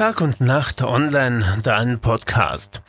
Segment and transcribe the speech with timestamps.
[0.00, 2.80] Tag und Nacht online, dein Podcast.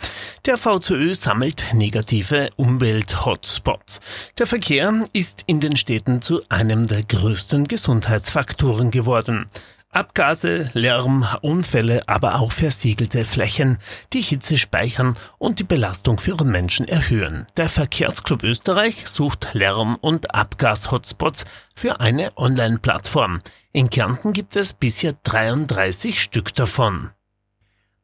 [0.46, 4.00] Der VZÖ sammelt negative Umwelt-Hotspots.
[4.40, 9.50] Der Verkehr ist in den Städten zu einem der größten Gesundheitsfaktoren geworden.
[9.94, 13.78] Abgase, Lärm, Unfälle, aber auch versiegelte Flächen,
[14.14, 17.46] die Hitze speichern und die Belastung für Menschen erhöhen.
[17.58, 21.44] Der Verkehrsclub Österreich sucht Lärm- und Abgas-Hotspots
[21.76, 23.42] für eine Online-Plattform.
[23.74, 27.12] In Kärnten gibt es bisher 33 Stück davon.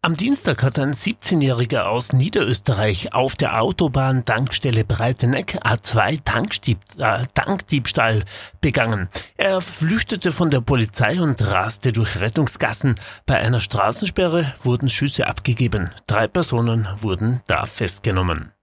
[0.08, 7.26] Am Dienstag hat ein 17-Jähriger aus Niederösterreich auf der Autobahn Tankstelle Breiteneck A2 Tankstieb, äh,
[7.34, 8.24] Tankdiebstahl
[8.62, 9.10] begangen.
[9.36, 12.96] Er flüchtete von der Polizei und raste durch Rettungsgassen.
[13.26, 15.90] Bei einer Straßensperre wurden Schüsse abgegeben.
[16.08, 18.54] Drei Personen wurden da festgenommen.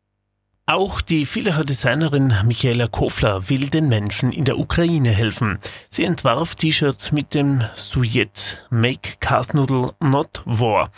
[0.64, 5.58] Auch die Vielerdesignerin Michaela Kofler will den Menschen in der Ukraine helfen.
[5.90, 10.90] Sie entwarf T-Shirts mit dem Sujet Make Cars Noodle Not War.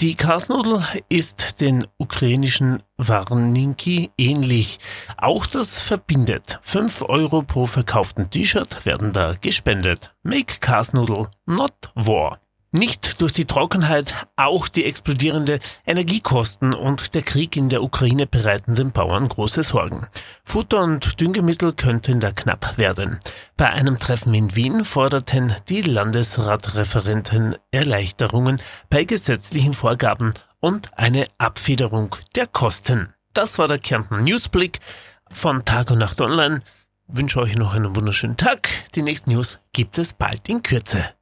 [0.00, 4.78] Die Karsnudel ist den ukrainischen Warninki ähnlich.
[5.16, 6.60] Auch das verbindet.
[6.62, 10.14] 5 Euro pro verkauften T-Shirt werden da gespendet.
[10.22, 12.38] Make Karsnudel, not war.
[12.70, 18.74] Nicht durch die Trockenheit, auch die explodierende Energiekosten und der Krieg in der Ukraine bereiten
[18.74, 20.06] den Bauern große Sorgen.
[20.44, 23.20] Futter und Düngemittel könnten da knapp werden.
[23.56, 32.16] Bei einem Treffen in Wien forderten die Landesratreferenten Erleichterungen bei gesetzlichen Vorgaben und eine Abfederung
[32.36, 33.14] der Kosten.
[33.32, 34.80] Das war der Kärnten Newsblick
[35.30, 36.60] von Tag und Nacht Online.
[37.06, 38.68] Wünsche euch noch einen wunderschönen Tag.
[38.94, 41.17] Die nächsten News gibt es bald in Kürze.